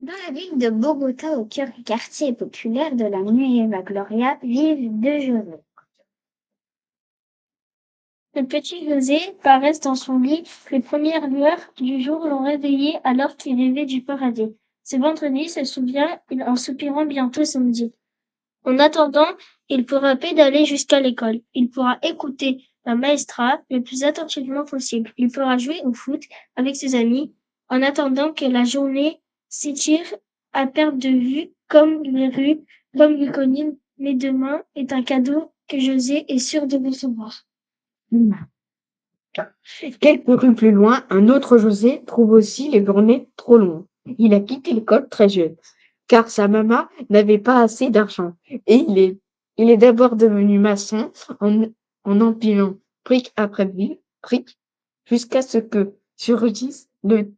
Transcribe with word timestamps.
Dans 0.00 0.12
la 0.26 0.32
ville 0.32 0.58
de 0.58 0.70
Bogota, 0.70 1.38
au 1.38 1.44
cœur 1.44 1.70
du 1.72 1.82
quartier 1.82 2.32
populaire 2.32 2.94
de 2.94 3.04
la 3.04 3.20
Nueva 3.20 3.82
Gloria, 3.82 4.38
vivent 4.42 4.90
deux 5.00 5.20
José. 5.20 5.56
Le 8.34 8.46
petit 8.46 8.88
José 8.88 9.18
paraît 9.42 9.78
dans 9.82 9.96
son 9.96 10.18
lit. 10.18 10.44
Les 10.70 10.80
premières 10.80 11.26
lueurs 11.26 11.72
du 11.76 12.00
jour 12.00 12.26
l'ont 12.26 12.44
réveillé 12.44 12.98
alors 13.02 13.36
qu'il 13.36 13.56
rêvait 13.56 13.86
du 13.86 14.02
paradis. 14.02 14.56
C'est 14.84 14.98
vendredi, 14.98 15.48
se 15.48 15.64
souvient 15.64 16.20
en 16.46 16.56
soupirant 16.56 17.04
bientôt 17.04 17.44
samedi. 17.44 17.92
En 18.68 18.78
attendant, 18.78 19.28
il 19.70 19.86
pourra 19.86 20.14
pédaler 20.14 20.66
jusqu'à 20.66 21.00
l'école. 21.00 21.40
Il 21.54 21.70
pourra 21.70 21.96
écouter 22.02 22.66
la 22.84 22.96
maestra 22.96 23.62
le 23.70 23.80
plus 23.80 24.04
attentivement 24.04 24.66
possible. 24.66 25.10
Il 25.16 25.30
pourra 25.30 25.56
jouer 25.56 25.80
au 25.84 25.94
foot 25.94 26.22
avec 26.54 26.76
ses 26.76 26.94
amis 26.94 27.32
en 27.70 27.80
attendant 27.80 28.34
que 28.34 28.44
la 28.44 28.64
journée 28.64 29.22
s'étire 29.48 30.04
à 30.52 30.66
perte 30.66 30.98
de 30.98 31.08
vue 31.08 31.50
comme 31.70 32.02
les 32.02 32.28
rues, 32.28 32.60
comme 32.94 33.14
les 33.14 33.32
collines. 33.32 33.78
Mais 33.96 34.12
demain 34.12 34.60
est 34.76 34.92
un 34.92 35.02
cadeau 35.02 35.50
que 35.66 35.80
José 35.80 36.26
est 36.30 36.38
sûr 36.38 36.66
de 36.66 36.76
recevoir. 36.76 37.46
Quelques 39.98 40.40
rues 40.42 40.54
plus 40.54 40.72
loin, 40.72 41.06
un 41.08 41.30
autre 41.30 41.56
José 41.56 42.02
trouve 42.06 42.32
aussi 42.32 42.68
les 42.68 42.84
journées 42.84 43.30
trop 43.36 43.56
longues. 43.56 43.86
Il 44.18 44.34
a 44.34 44.40
quitté 44.40 44.74
l'école 44.74 45.08
très 45.08 45.30
jeune, 45.30 45.56
car 46.08 46.28
sa 46.30 46.48
maman 46.48 46.88
n'avait 47.10 47.38
pas 47.38 47.62
assez 47.62 47.90
d'argent. 47.90 48.34
Et 48.66 48.76
il 48.76 48.98
est, 48.98 49.18
il 49.56 49.70
est 49.70 49.76
d'abord 49.76 50.16
devenu 50.16 50.58
maçon 50.58 51.12
en, 51.40 51.64
en 52.04 52.20
empilant 52.20 52.74
brique 53.04 53.32
après 53.36 53.66
brique, 53.66 54.58
jusqu'à 55.06 55.42
ce 55.42 55.58
que 55.58 55.94
surgisse 56.16 56.88
le, 57.04 57.32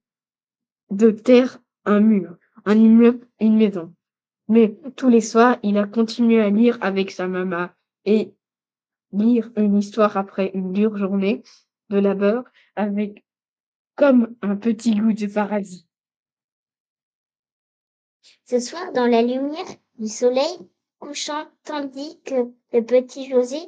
de 0.91 1.11
terre 1.11 1.61
un 1.85 2.01
mur, 2.01 2.37
un 2.65 2.77
immeuble, 2.77 3.27
une 3.41 3.57
maison. 3.57 3.95
Mais 4.49 4.77
tous 4.97 5.09
les 5.09 5.21
soirs, 5.21 5.59
il 5.63 5.79
a 5.79 5.87
continué 5.87 6.41
à 6.41 6.51
lire 6.51 6.79
avec 6.81 7.11
sa 7.11 7.29
maman 7.29 7.69
et 8.05 8.35
lire 9.13 9.51
une 9.57 9.77
histoire 9.77 10.17
après 10.17 10.51
une 10.55 10.73
dure 10.73 10.97
journée 10.97 11.43
de 11.89 11.99
labeur 11.99 12.45
avec 12.77 13.25
comme 13.95 14.35
un 14.43 14.57
petit 14.57 14.95
goût 14.97 15.13
de 15.13 15.27
paradis. 15.27 15.87
Ce 18.51 18.59
soir, 18.59 18.91
dans 18.93 19.07
la 19.07 19.23
lumière 19.23 19.77
du 20.01 20.09
soleil 20.09 20.59
couchant, 20.99 21.47
tandis 21.63 22.19
que 22.25 22.51
le 22.73 22.85
petit 22.85 23.31
José 23.31 23.61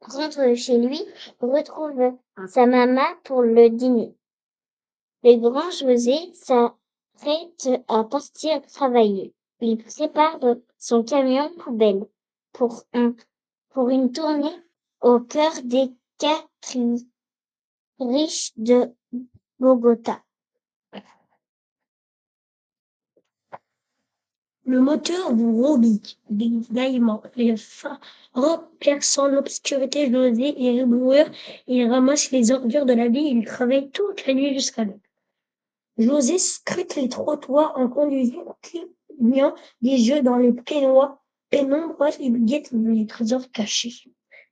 rentre 0.00 0.54
chez 0.54 0.78
lui, 0.78 1.02
retrouve 1.38 2.16
sa 2.48 2.64
maman 2.64 3.04
pour 3.24 3.42
le 3.42 3.68
dîner. 3.68 4.16
Le 5.22 5.36
grand 5.36 5.70
José 5.70 6.16
s'apprête 6.32 7.68
à 7.88 8.04
partir 8.04 8.62
travailler. 8.62 9.34
Il 9.60 9.76
prépare 9.84 10.40
son 10.78 11.04
camion 11.04 11.52
poubelle 11.58 12.06
pour, 12.54 12.84
un, 12.94 13.14
pour 13.68 13.90
une 13.90 14.12
tournée 14.12 14.56
au 15.02 15.20
cœur 15.20 15.52
des 15.62 15.90
quatre 16.16 16.78
riches 18.00 18.52
de 18.56 18.90
Bogota. 19.58 20.22
Le 24.68 24.80
moteur 24.80 25.32
du 25.32 25.44
Robic, 25.44 26.18
bégaiement, 26.28 27.22
les 27.36 27.56
phares 27.56 28.00
perçant 28.80 29.28
l'obscurité 29.28 30.10
José 30.10 30.42
et 30.42 30.78
ébloueur, 30.78 31.30
il 31.68 31.88
ramasse 31.88 32.32
les 32.32 32.50
ordures 32.50 32.84
de 32.84 32.92
la 32.92 33.06
vie, 33.06 33.26
il 33.26 33.44
travaille 33.44 33.90
toute 33.90 34.26
la 34.26 34.34
nuit 34.34 34.54
jusqu'à 34.54 34.82
l'aube. 34.84 34.98
José 35.98 36.38
scrute 36.38 36.96
les 36.96 37.08
trottoirs 37.08 37.74
en 37.76 37.88
conduisant, 37.88 38.56
clignant 38.60 39.54
des 39.82 40.08
yeux 40.08 40.22
dans 40.22 40.36
les 40.36 40.52
pénois, 40.52 41.22
pénombres, 41.48 42.10
il 42.18 42.44
guette 42.44 42.72
les 42.72 43.06
trésors 43.06 43.48
cachés. 43.52 43.94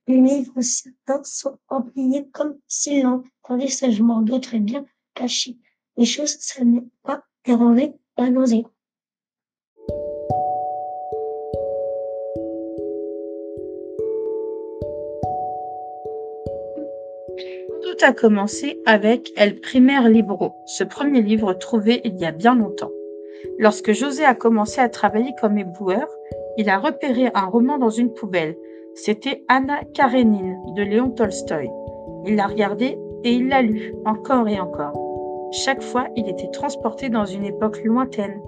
Les 0.07 0.21
livres 0.21 0.61
certains 0.61 1.25
sont 1.25 1.59
empliés 1.69 2.29
comme 2.33 2.57
scellants, 2.69 3.25
tandis 3.43 3.69
sagement 3.69 4.23
d'autres 4.23 4.59
bien 4.59 4.87
cachés. 5.15 5.59
Les 5.97 6.07
choses, 6.07 6.37
ça 6.39 6.63
n'est 6.65 6.85
pas 7.03 7.25
dérangé 7.45 7.95
à 8.17 8.31
nausée. 8.31 8.65
Tout 17.97 18.05
a 18.05 18.13
commencé 18.13 18.81
avec 18.87 19.33
El 19.37 19.61
Primer 19.61 20.09
Libro, 20.09 20.53
ce 20.67 20.83
premier 20.83 21.23
livre 21.23 21.53
trouvé 21.53 22.01
il 22.03 22.17
y 22.17 22.25
a 22.25 22.33
bien 22.33 22.57
longtemps. 22.57 22.91
Lorsque 23.59 23.93
José 23.93 24.25
a 24.25 24.35
commencé 24.35 24.81
à 24.81 24.89
travailler 24.89 25.33
comme 25.41 25.59
éboueur, 25.59 26.09
il 26.57 26.69
a 26.71 26.79
repéré 26.79 27.31
un 27.35 27.47
roman 27.47 27.79
dans 27.79 27.91
une 27.91 28.13
poubelle. 28.13 28.57
C'était 28.95 29.45
Anna 29.47 29.81
Karenine 29.95 30.57
de 30.75 30.83
Léon 30.83 31.11
Tolstoï. 31.11 31.71
Il 32.27 32.35
l'a 32.35 32.49
regardé 32.49 32.99
et 33.23 33.33
il 33.33 33.49
l'a 33.49 33.63
lu 33.63 33.95
encore 34.07 34.49
et 34.49 34.59
encore. 34.59 34.99
Chaque 35.53 35.83
fois, 35.83 36.09
il 36.17 36.29
était 36.29 36.51
transporté 36.51 37.11
dans 37.11 37.27
une 37.27 37.45
époque 37.45 37.81
lointaine, 37.85 38.41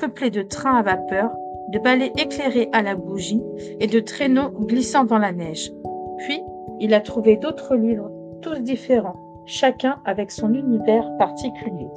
peuplée 0.00 0.30
de 0.30 0.42
trains 0.42 0.76
à 0.76 0.82
vapeur, 0.82 1.30
de 1.68 1.78
balais 1.78 2.12
éclairés 2.16 2.68
à 2.72 2.82
la 2.82 2.96
bougie 2.96 3.44
et 3.78 3.86
de 3.86 4.00
traîneaux 4.00 4.50
glissant 4.50 5.04
dans 5.04 5.18
la 5.18 5.30
neige. 5.30 5.70
Puis, 6.18 6.40
il 6.80 6.94
a 6.94 7.00
trouvé 7.00 7.36
d'autres 7.36 7.76
livres 7.76 8.10
tous 8.40 8.60
différents, 8.60 9.16
chacun 9.46 9.98
avec 10.04 10.30
son 10.30 10.52
univers 10.54 11.16
particulier. 11.18 11.88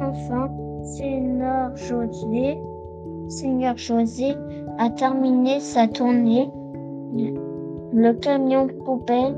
Enfin, 0.00 0.50
Seigneur 0.82 1.76
José, 1.76 2.58
Seigneur 3.28 3.76
José 3.76 4.34
a 4.78 4.90
terminé 4.90 5.60
sa 5.60 5.86
tournée. 5.88 6.50
Le 7.94 8.12
camion 8.12 8.68
poubelle 8.84 9.36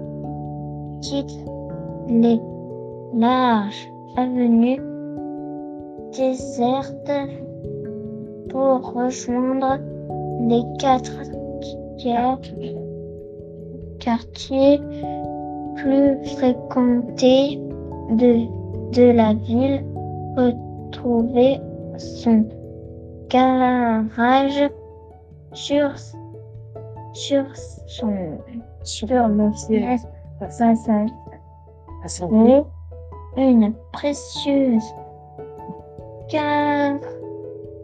quitte 1.00 1.44
les 2.08 2.40
larges 3.14 3.92
avenues 4.16 4.80
désertes 6.12 7.12
pour 8.48 8.92
rejoindre 8.92 9.78
les 10.48 10.62
quatre 10.78 11.20
quartiers 14.04 14.80
plus 15.76 16.24
fréquentés 16.36 17.58
de, 18.10 18.46
de 18.92 19.10
la 19.12 19.32
ville, 19.32 19.82
retrouver 20.36 21.58
son 21.96 22.46
garage 23.30 24.70
sur, 25.54 25.90
sur 27.14 27.44
son 27.86 28.38
sur 28.82 29.08
le 29.08 29.50
passage 30.38 31.10
une 33.38 33.72
précieuse 33.92 34.84
car 36.28 36.98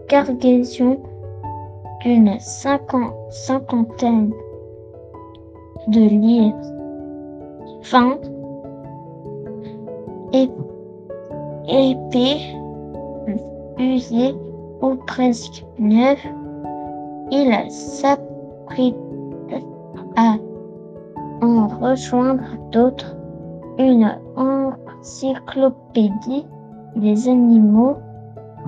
cargaison 0.07 1.01
d'une 2.03 2.39
cinquantaine 2.39 4.33
de 5.89 6.01
livres 6.01 6.57
fins 7.83 8.19
et 10.33 10.49
épais, 11.69 12.41
usés 13.79 14.35
ou 14.83 14.97
presque 15.07 15.65
neufs, 15.79 16.27
il 17.31 17.71
s'apprête 17.71 18.97
à 20.17 20.35
en 21.43 21.69
rejoindre 21.69 22.43
d'autres, 22.71 23.17
une 23.79 24.15
encyclopédie 24.37 26.47
des 26.97 27.29
animaux, 27.29 27.97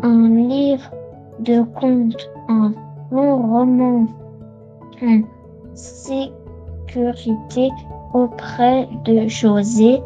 un 0.02 0.28
livre 0.28 0.90
de 1.40 1.62
contes, 1.78 2.30
un 2.48 2.72
long 3.10 3.42
roman 3.42 4.06
en 5.02 5.20
sécurité 6.92 7.70
auprès 8.12 8.88
de 9.04 9.26
José, 9.28 10.02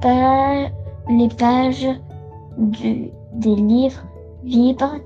par 0.00 0.70
les 1.08 1.28
pages 1.28 1.88
du, 2.56 3.10
des 3.34 3.54
livres 3.54 4.04
vibrent 4.44 5.00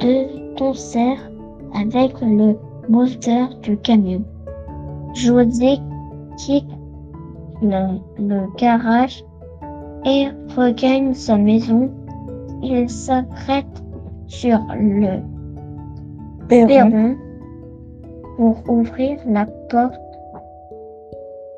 de 0.00 0.56
concert 0.58 1.18
avec 1.74 2.20
le 2.20 2.56
moteur 2.88 3.48
du 3.62 3.76
camion. 3.78 4.22
José 5.14 5.78
quitte 6.38 6.68
le, 7.62 7.98
le 8.18 8.46
garage 8.56 9.24
et 10.04 10.28
regagne 10.56 11.14
sa 11.14 11.36
maison. 11.36 11.90
Il 12.62 12.88
s'apprête 12.88 13.82
sur 14.26 14.58
le 14.78 15.20
Perron. 16.48 17.16
Pour 18.36 18.56
ouvrir 18.68 19.18
la 19.26 19.46
porte. 19.68 20.00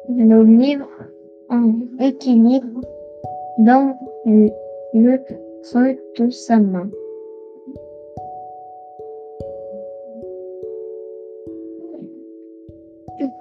Le 0.09 0.43
livre 0.43 0.89
en 1.49 1.73
équilibre 2.01 2.81
dans 3.59 3.97
le, 4.27 4.51
le 4.95 5.19
creux 5.63 5.97
de 6.19 6.31
sa 6.31 6.59
main. 6.59 6.89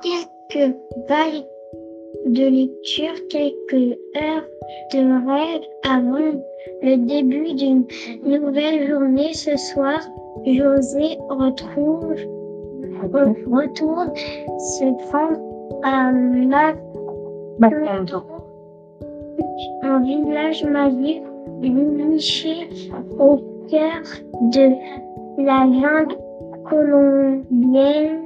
Quelques 0.02 0.76
vagues 1.10 1.46
de 2.26 2.46
lecture, 2.46 3.28
quelques 3.30 3.98
heures 4.16 4.48
de 4.94 5.28
rêve 5.28 5.62
avant 5.90 6.40
le 6.82 6.98
début 6.98 7.54
d'une 7.54 7.86
nouvelle 8.24 8.88
journée. 8.88 9.34
Ce 9.34 9.58
soir, 9.58 10.00
José 10.46 11.18
retrouve, 11.30 12.16
re- 12.16 12.43
retourne 13.12 14.12
se 14.16 14.86
prendre 15.08 15.40
à 15.84 16.12
la 16.12 16.74
Macondo. 17.60 18.24
un 19.84 20.00
village 20.00 20.64
magique 20.66 21.24
niché 21.62 22.70
au 23.20 23.38
cœur 23.70 24.02
de 24.54 25.44
la 25.44 25.66
jungle 25.72 26.16
colombienne 26.70 28.22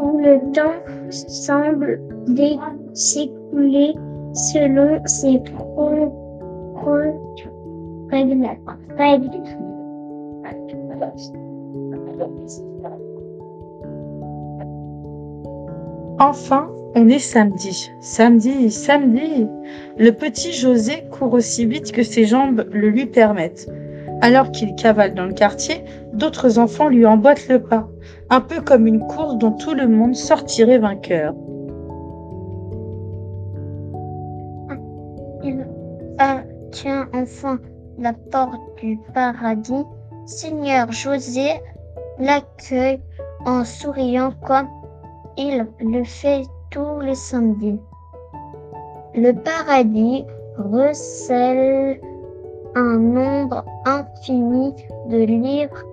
où 0.00 0.18
le 0.18 0.52
temps 0.52 0.78
semble 1.10 2.00
s'écouler 2.94 3.94
selon 4.32 5.00
ses 5.06 5.38
propres 5.40 7.14
règles. 8.10 9.42
Enfin, 16.20 16.68
on 16.96 17.08
est 17.08 17.20
samedi. 17.20 17.90
Samedi, 18.00 18.70
samedi. 18.72 19.46
Le 19.98 20.10
petit 20.10 20.52
José 20.52 21.04
court 21.12 21.32
aussi 21.34 21.64
vite 21.64 21.92
que 21.92 22.02
ses 22.02 22.24
jambes 22.24 22.66
le 22.72 22.90
lui 22.90 23.06
permettent. 23.06 23.68
Alors 24.20 24.50
qu'il 24.50 24.74
cavale 24.74 25.14
dans 25.14 25.26
le 25.26 25.32
quartier, 25.32 25.84
d'autres 26.12 26.58
enfants 26.58 26.88
lui 26.88 27.06
emboîtent 27.06 27.46
le 27.48 27.62
pas, 27.62 27.88
un 28.30 28.40
peu 28.40 28.60
comme 28.60 28.88
une 28.88 29.06
course 29.06 29.38
dont 29.38 29.52
tout 29.52 29.74
le 29.74 29.86
monde 29.86 30.16
sortirait 30.16 30.78
vainqueur. 30.78 31.34
Il 35.44 35.64
tient 36.72 37.08
enfin 37.14 37.60
la 37.96 38.12
porte 38.12 38.60
du 38.82 38.98
paradis. 39.14 39.84
Seigneur 40.26 40.90
José 40.90 41.60
l'accueille 42.18 43.00
en 43.46 43.64
souriant 43.64 44.32
comme 44.44 44.66
il 45.38 45.66
le 45.80 46.02
fait 46.02 46.42
tous 46.70 47.00
les 47.00 47.14
samedis. 47.14 47.80
Le 49.14 49.32
paradis 49.32 50.26
recèle 50.58 52.00
un 52.74 52.98
nombre 52.98 53.64
infini 53.86 54.74
de 55.08 55.18
livres 55.18 55.84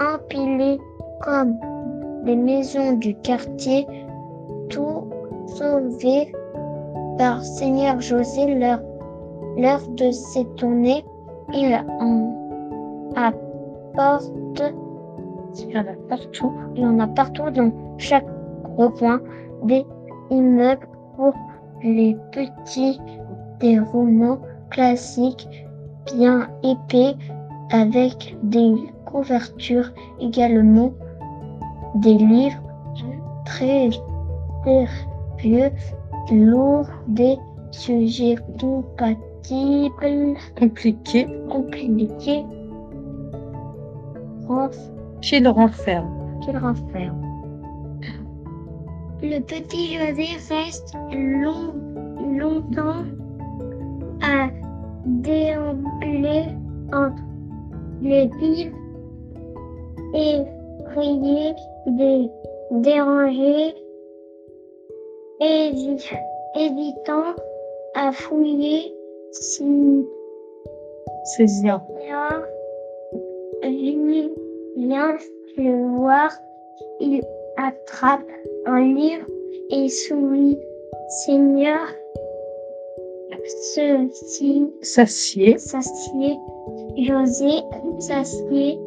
empilés 0.00 0.78
comme 1.22 1.54
les 2.24 2.36
maisons 2.36 2.92
du 2.94 3.14
quartier, 3.16 3.86
tout 4.70 5.04
sauvés 5.46 6.32
par 7.18 7.42
Seigneur 7.44 8.00
José 8.00 8.54
l'heure, 8.54 8.80
de 9.90 10.10
s'étonner, 10.10 11.04
il 11.52 11.74
en 12.00 13.12
apporte, 13.14 14.62
il 15.58 15.70
y 15.70 15.78
en 15.78 15.82
a 15.82 16.08
partout, 16.08 16.52
il 16.76 16.82
y 16.82 16.86
en 16.86 16.98
a 16.98 17.06
partout 17.08 17.50
dans 17.50 17.72
chaque 17.98 18.26
recoin 18.80 19.20
des 19.64 19.84
immeubles 20.30 20.88
pour 21.16 21.34
les 21.82 22.16
petits, 22.32 22.98
des 23.60 23.78
romans 23.78 24.38
classiques 24.70 25.48
bien 26.14 26.48
épais 26.62 27.14
avec 27.70 28.36
des 28.42 28.74
couvertures 29.04 29.90
également, 30.20 30.92
des 31.96 32.14
livres 32.14 32.62
très 33.44 33.90
sérieux 34.64 35.70
lourd 36.32 36.86
des 37.08 37.36
sujets 37.70 38.36
compatibles, 38.60 40.36
Compliqué, 40.58 41.26
compliqués, 41.48 42.44
qu'il 45.22 45.48
renferme. 45.48 46.40
qu'il 46.42 46.56
renferme. 46.58 47.29
Le 49.22 49.38
petit 49.40 49.98
José 49.98 50.28
reste 50.48 50.94
long, 51.12 51.74
longtemps 52.38 53.04
à 54.22 54.48
déambuler 55.04 56.44
entre 56.92 57.22
les 58.02 58.28
villes 58.40 58.72
et 60.14 60.40
prier 60.86 61.52
des 61.86 62.30
dérangés, 62.70 63.74
hési- 65.40 66.18
hésitant 66.56 67.34
à 67.94 68.12
fouiller 68.12 68.94
si. 69.32 70.06
Bien, 72.06 72.42
lui 73.62 74.32
vient 74.76 75.16
le 75.58 75.96
voir, 75.98 76.30
il 77.00 77.20
attrape 77.58 78.26
un 78.70 78.94
livre 78.94 79.26
et 79.70 79.88
sourit. 79.88 80.58
Seigneur, 81.08 81.80
ceci 83.74 84.68
S'assied. 84.80 85.58
s'assied. 85.58 86.38
José 86.96 87.62
s'assied. 87.98 88.78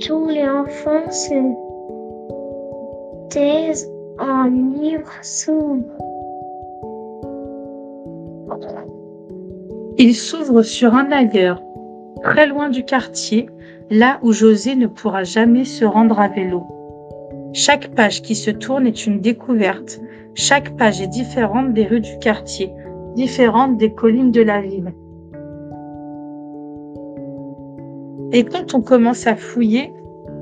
Tous 0.00 0.28
les 0.28 0.48
enfants 0.48 1.10
se 1.10 1.34
taisent 3.30 3.88
en 4.18 4.44
livre 4.80 5.12
s'ouvre. 5.22 5.84
Il 9.96 10.14
s'ouvre 10.14 10.62
sur 10.62 10.94
un 10.94 11.12
ailleurs, 11.12 11.62
très 12.22 12.46
loin 12.46 12.68
du 12.68 12.84
quartier, 12.84 13.48
là 13.90 14.18
où 14.22 14.32
José 14.32 14.74
ne 14.74 14.88
pourra 14.88 15.22
jamais 15.22 15.64
se 15.64 15.84
rendre 15.84 16.18
à 16.18 16.28
vélo. 16.28 16.77
Chaque 17.52 17.94
page 17.94 18.22
qui 18.22 18.34
se 18.34 18.50
tourne 18.50 18.86
est 18.86 19.06
une 19.06 19.20
découverte. 19.20 20.00
Chaque 20.34 20.76
page 20.76 21.00
est 21.00 21.08
différente 21.08 21.72
des 21.72 21.86
rues 21.86 22.00
du 22.00 22.18
quartier, 22.18 22.72
différente 23.14 23.76
des 23.76 23.92
collines 23.92 24.30
de 24.30 24.42
la 24.42 24.60
ville. 24.60 24.92
Et 28.32 28.44
quand 28.44 28.74
on 28.74 28.82
commence 28.82 29.26
à 29.26 29.34
fouiller, 29.34 29.92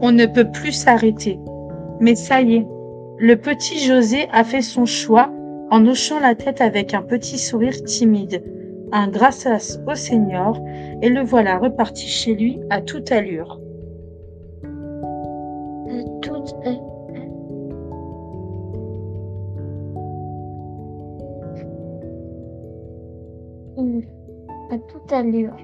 on 0.00 0.12
ne 0.12 0.26
peut 0.26 0.50
plus 0.50 0.72
s'arrêter. 0.72 1.38
Mais 2.00 2.14
ça 2.14 2.42
y 2.42 2.56
est, 2.56 2.66
le 3.18 3.36
petit 3.36 3.78
José 3.78 4.26
a 4.32 4.44
fait 4.44 4.62
son 4.62 4.84
choix 4.84 5.30
en 5.70 5.86
hochant 5.86 6.20
la 6.20 6.34
tête 6.34 6.60
avec 6.60 6.94
un 6.94 7.02
petit 7.02 7.38
sourire 7.38 7.82
timide 7.84 8.42
un 8.92 9.08
grâce 9.08 9.46
au 9.86 9.94
Seigneur, 9.94 10.60
et 11.02 11.08
le 11.08 11.22
voilà 11.22 11.58
reparti 11.58 12.06
chez 12.06 12.34
lui 12.34 12.60
à 12.70 12.80
toute 12.80 13.10
allure. 13.12 13.60
Il- 23.76 24.06
à 24.70 24.78
toute 24.78 25.12
allure. 25.12 25.56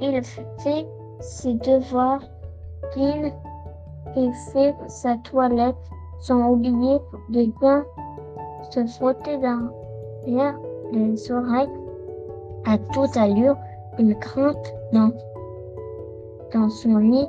Il 0.00 0.22
fait 0.22 0.86
ses 1.20 1.54
devoirs, 1.54 2.22
il 2.96 4.32
fait 4.52 4.74
sa 4.88 5.16
toilette 5.18 5.76
sans 6.20 6.50
oublier 6.50 6.98
de 7.30 7.46
bien 7.60 7.84
se 8.70 8.84
frotter 8.86 9.38
derrière 9.38 10.58
les 10.92 11.32
oreilles. 11.32 11.68
À 12.66 12.76
toute 12.92 13.16
allure, 13.16 13.56
il 13.98 14.14
grimpe 14.18 14.56
dans, 14.92 15.10
dans 16.52 16.68
son 16.68 16.98
lit, 16.98 17.26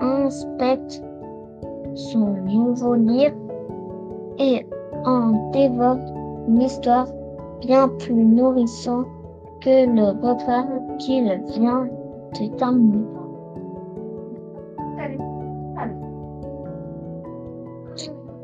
inspecte 0.00 1.02
son 1.94 2.34
nouveau 2.44 2.94
livre 2.94 3.36
et 4.38 4.66
en 5.04 5.50
dévote 5.52 6.00
une 6.48 6.62
histoire 6.62 7.06
bien 7.60 7.88
plus 7.88 8.14
nourrissante 8.14 9.06
que 9.64 10.98
qu'il 10.98 11.24
vient 11.58 11.86
de 12.38 12.56
terminer. 12.56 13.06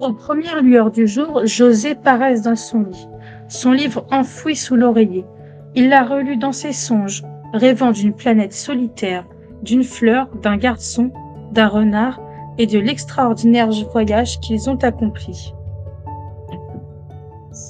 Aux 0.00 0.15
premières 0.15 0.62
lueurs 0.62 0.91
du 0.91 1.07
jour, 1.07 1.43
José 1.45 1.95
paraisse 1.95 2.41
dans 2.41 2.57
son 2.57 2.81
lit, 2.81 3.09
son 3.49 3.73
livre 3.73 4.07
enfoui 4.11 4.57
sous 4.57 4.77
l'oreiller. 4.77 5.27
Il 5.75 5.91
l'a 5.91 6.05
relu 6.05 6.39
dans 6.39 6.53
ses 6.53 6.73
songes, 6.73 7.23
rêvant 7.53 7.91
d'une 7.91 8.15
planète 8.15 8.55
solitaire, 8.55 9.27
d'une 9.62 9.85
fleur, 9.85 10.29
d'un 10.43 10.57
garçon, 10.57 11.11
d'un 11.53 11.69
renard 11.69 12.19
et 12.57 12.67
de 12.67 12.79
l'extraordinaire 12.79 13.71
voyage 13.93 14.41
qu'ils 14.41 14.71
ont 14.71 14.77
accompli. 14.77 15.53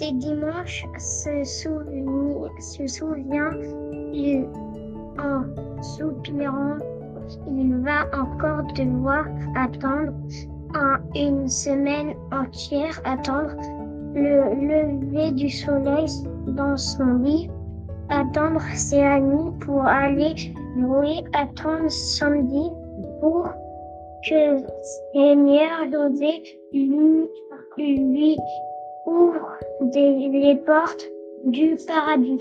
C'est 0.01 0.13
dimanche 0.13 0.87
se, 0.97 1.45
souvient, 1.45 3.53
il, 4.15 4.49
en 5.19 5.83
soupirant, 5.83 6.79
il 7.47 7.77
va 7.83 8.07
encore 8.19 8.63
devoir 8.73 9.27
attendre 9.57 10.15
en 10.75 10.97
une 11.15 11.47
semaine 11.47 12.15
entière, 12.33 12.99
attendre 13.05 13.55
le 14.15 14.55
lever 14.55 15.33
du 15.33 15.51
soleil 15.51 16.07
dans 16.47 16.79
son 16.79 17.19
lit, 17.19 17.51
attendre 18.09 18.63
ses 18.75 19.03
amis 19.03 19.53
pour 19.61 19.85
aller 19.85 20.35
jouer, 20.79 21.23
attendre 21.35 21.91
samedi 21.91 22.71
pour 23.21 23.51
que 24.27 24.63
Seigneur 25.13 25.93
José 25.93 26.43
lui, 26.73 27.29
lui 27.77 28.39
ouvre 29.05 29.59
des, 29.81 30.29
les 30.29 30.57
portes 30.57 31.11
du 31.45 31.77
paradis. 31.87 32.41